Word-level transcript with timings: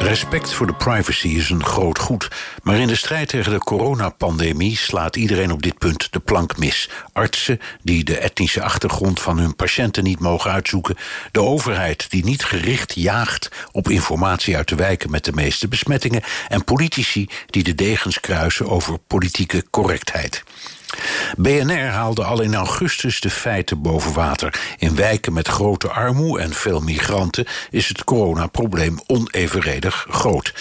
Respect 0.00 0.52
voor 0.52 0.66
de 0.66 0.74
privacy 0.74 1.28
is 1.28 1.50
een 1.50 1.64
groot 1.64 1.98
goed. 1.98 2.28
Maar 2.62 2.76
in 2.76 2.86
de 2.86 2.96
strijd 2.96 3.28
tegen 3.28 3.52
de 3.52 3.58
coronapandemie 3.58 4.76
slaat 4.76 5.16
iedereen 5.16 5.52
op 5.52 5.62
dit 5.62 5.78
punt 5.78 6.12
de 6.12 6.18
plank 6.18 6.58
mis. 6.58 6.90
Artsen 7.12 7.60
die 7.82 8.04
de 8.04 8.18
etnische 8.18 8.62
achtergrond 8.62 9.20
van 9.20 9.38
hun 9.38 9.56
patiënten 9.56 10.04
niet 10.04 10.20
mogen 10.20 10.50
uitzoeken. 10.50 10.96
De 11.32 11.40
overheid 11.40 12.10
die 12.10 12.24
niet 12.24 12.44
gericht 12.44 12.94
jaagt 12.94 13.48
op 13.72 13.88
informatie 13.88 14.56
uit 14.56 14.68
de 14.68 14.74
wijken 14.74 15.10
met 15.10 15.24
de 15.24 15.32
meeste 15.32 15.68
besmettingen. 15.68 16.22
En 16.48 16.64
politici 16.64 17.28
die 17.46 17.62
de 17.62 17.74
degens 17.74 18.20
kruisen 18.20 18.68
over 18.68 18.98
politieke 18.98 19.64
correctheid. 19.70 20.42
BNR 21.36 21.88
haalde 21.88 22.24
al 22.24 22.40
in 22.40 22.54
augustus 22.54 23.20
de 23.20 23.30
feiten 23.30 23.82
boven 23.82 24.12
water. 24.12 24.60
In 24.78 24.96
wijken 24.96 25.32
met 25.32 25.48
grote 25.48 25.88
armoede 25.88 26.42
en 26.42 26.52
veel 26.52 26.80
migranten 26.80 27.46
is 27.70 27.88
het 27.88 28.04
coronaprobleem 28.04 28.98
onevenredig 29.06 30.06
groot. 30.10 30.52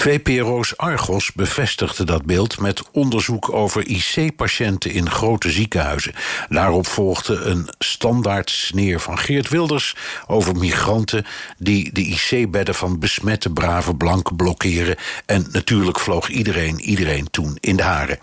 VPRO's 0.00 0.76
Argos 0.76 1.32
bevestigde 1.32 2.04
dat 2.04 2.24
beeld 2.24 2.58
met 2.58 2.82
onderzoek 2.92 3.52
over 3.52 3.86
IC-patiënten 3.86 4.90
in 4.90 5.10
grote 5.10 5.50
ziekenhuizen. 5.50 6.12
Daarop 6.48 6.86
volgde 6.86 7.34
een 7.34 7.68
standaard 7.78 8.50
sneer 8.50 9.00
van 9.00 9.18
Geert 9.18 9.48
Wilders 9.48 9.96
over 10.26 10.56
migranten 10.56 11.26
die 11.58 11.92
de 11.92 12.00
IC-bedden 12.00 12.74
van 12.74 12.98
besmette 12.98 13.50
brave 13.50 13.94
blanken 13.94 14.36
blokkeren. 14.36 14.96
En 15.26 15.46
natuurlijk 15.52 16.00
vloog 16.00 16.28
iedereen 16.28 16.80
iedereen 16.80 17.30
toen 17.30 17.56
in 17.60 17.76
de 17.76 17.82
haren. 17.82 18.18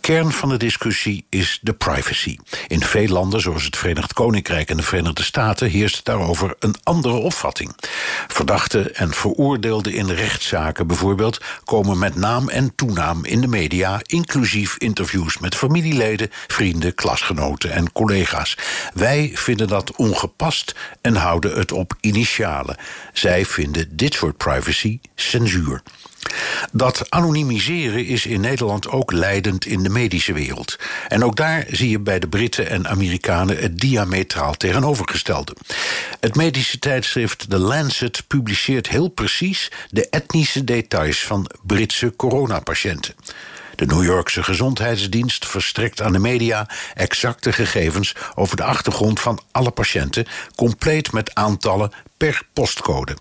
Kern 0.00 0.32
van 0.32 0.48
de 0.48 0.56
discussie 0.56 1.26
is 1.28 1.58
de 1.62 1.72
privacy. 1.72 2.36
In 2.66 2.80
veel 2.80 3.08
landen, 3.08 3.40
zoals 3.40 3.64
het 3.64 3.76
Verenigd 3.76 4.12
Koninkrijk 4.12 4.70
en 4.70 4.76
de 4.76 4.82
Verenigde 4.82 5.22
Staten, 5.22 5.68
heerst 5.70 6.04
daarover 6.04 6.54
een 6.58 6.74
andere 6.82 7.14
opvatting. 7.14 7.76
Verdachten 8.28 8.94
en 8.94 9.12
veroordeelden 9.12 9.92
in 9.92 10.10
rechtszaken 10.10 10.85
bijvoorbeeld 10.86 11.40
komen 11.64 11.98
met 11.98 12.14
naam 12.14 12.48
en 12.48 12.74
toenaam 12.74 13.24
in 13.24 13.40
de 13.40 13.46
media, 13.46 14.00
inclusief 14.06 14.76
interviews 14.76 15.38
met 15.38 15.54
familieleden, 15.54 16.28
vrienden, 16.46 16.94
klasgenoten 16.94 17.70
en 17.70 17.92
collega's. 17.92 18.56
Wij 18.94 19.30
vinden 19.34 19.68
dat 19.68 19.96
ongepast 19.96 20.74
en 21.00 21.16
houden 21.16 21.58
het 21.58 21.72
op 21.72 21.94
initialen. 22.00 22.76
Zij 23.12 23.44
vinden 23.44 23.96
dit 23.96 24.14
soort 24.14 24.36
privacy 24.36 25.00
censuur. 25.14 25.82
Dat 26.72 27.10
anonimiseren 27.10 28.06
is 28.06 28.26
in 28.26 28.40
Nederland 28.40 28.88
ook 28.88 29.12
leidend 29.12 29.66
in 29.66 29.82
de 29.82 29.88
medische 29.88 30.32
wereld. 30.32 30.76
En 31.08 31.24
ook 31.24 31.36
daar 31.36 31.64
zie 31.70 31.90
je 31.90 31.98
bij 32.00 32.18
de 32.18 32.28
Britten 32.28 32.68
en 32.68 32.88
Amerikanen 32.88 33.58
het 33.58 33.78
diametraal 33.78 34.54
tegenovergestelde. 34.54 35.56
Het 36.20 36.34
medische 36.34 36.78
tijdschrift 36.78 37.50
The 37.50 37.58
Lancet 37.58 38.24
publiceert 38.26 38.88
heel 38.88 39.08
precies 39.08 39.70
de 39.90 40.08
etnische 40.08 40.64
details 40.64 41.24
van 41.24 41.50
Britse 41.62 42.16
coronapatiënten. 42.16 43.14
De 43.74 43.86
New 43.86 44.04
Yorkse 44.04 44.42
gezondheidsdienst 44.42 45.46
verstrekt 45.46 46.02
aan 46.02 46.12
de 46.12 46.18
media 46.18 46.68
exacte 46.94 47.52
gegevens 47.52 48.14
over 48.34 48.56
de 48.56 48.64
achtergrond 48.64 49.20
van 49.20 49.40
alle 49.52 49.70
patiënten, 49.70 50.26
compleet 50.54 51.12
met 51.12 51.34
aantallen 51.34 51.92
per 52.16 52.42
postcode. 52.52 53.16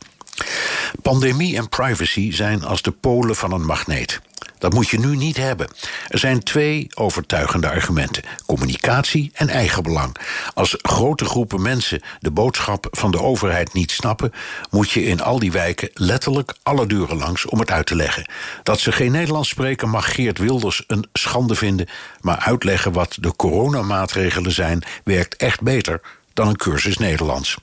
Pandemie 1.02 1.58
en 1.58 1.70
privacy 1.70 2.32
zijn 2.32 2.64
als 2.64 2.82
de 2.82 2.92
polen 2.92 3.36
van 3.36 3.52
een 3.52 3.66
magneet. 3.66 4.22
Dat 4.58 4.74
moet 4.74 4.90
je 4.90 5.00
nu 5.00 5.16
niet 5.16 5.38
hebben. 5.38 5.68
Er 6.08 6.20
zijn 6.20 6.44
twee 6.44 6.88
overtuigende 6.94 7.70
argumenten: 7.70 8.24
communicatie 8.46 9.32
en 9.34 9.50
eigenbelang. 9.50 10.16
Als 10.54 10.78
grote 10.82 11.26
groepen 11.26 11.62
mensen 11.62 12.02
de 12.20 12.32
boodschap 12.32 12.88
van 12.92 13.12
de 13.12 13.22
overheid 13.22 13.74
niet 13.74 13.92
snappen, 13.92 14.34
moet 14.70 14.92
je 14.92 15.04
in 15.04 15.22
al 15.22 15.40
die 15.40 15.52
wijken 15.52 15.90
letterlijk 15.94 16.54
alle 16.64 16.86
deuren 16.86 17.18
langs 17.18 17.46
om 17.46 17.60
het 17.60 17.72
uit 17.72 17.86
te 17.86 17.96
leggen. 17.96 18.30
Dat 18.64 18.80
ze 18.80 18.92
geen 18.92 19.12
Nederlands 19.12 19.50
spreken 19.50 19.90
mag 19.90 20.14
Geert 20.14 20.38
Wilders 20.38 20.84
een 20.88 21.06
schande 21.14 21.56
vinden, 21.56 21.88
maar 22.22 22.38
uitleggen 22.38 22.92
wat 22.92 23.18
de 23.20 23.36
coronamaatregelen 23.36 24.52
zijn 24.52 24.84
werkt 25.04 25.36
echt 25.36 25.62
beter 25.62 26.02
dan 26.36 26.48
een 26.48 26.58
cursus 26.58 26.98
Nederlands. 26.98 27.58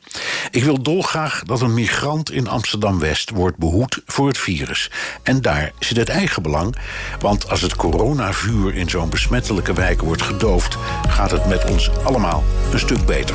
Ik 0.52 0.64
wil 0.64 0.82
dolgraag 0.82 1.42
dat 1.42 1.60
een 1.60 1.74
migrant 1.74 2.30
in 2.30 2.48
Amsterdam-West 2.48 3.30
wordt 3.30 3.56
behoed 3.56 4.02
voor 4.06 4.26
het 4.26 4.38
virus. 4.38 4.90
En 5.22 5.40
daar 5.40 5.72
zit 5.78 5.96
het 5.96 6.08
eigen 6.08 6.42
belang, 6.42 6.76
want 7.20 7.50
als 7.50 7.60
het 7.60 7.76
coronavuur 7.76 8.74
in 8.74 8.90
zo'n 8.90 9.10
besmettelijke 9.10 9.72
wijk 9.72 10.00
wordt 10.00 10.22
gedoofd, 10.22 10.76
gaat 11.08 11.30
het 11.30 11.46
met 11.46 11.64
ons 11.64 11.90
allemaal 12.04 12.44
een 12.72 12.78
stuk 12.78 13.06
beter. 13.06 13.34